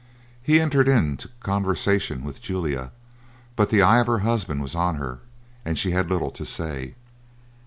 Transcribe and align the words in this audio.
He 0.41 0.59
entered 0.59 0.87
into 0.87 1.29
conversation 1.41 2.23
with 2.23 2.41
Julia, 2.41 2.91
but 3.55 3.69
the 3.69 3.83
eye 3.83 3.99
of 3.99 4.07
her 4.07 4.17
husband 4.25 4.59
was 4.59 4.73
on 4.73 4.95
her, 4.95 5.19
and 5.63 5.77
she 5.77 5.91
had 5.91 6.09
little 6.09 6.31
to 6.31 6.43
say. 6.43 6.95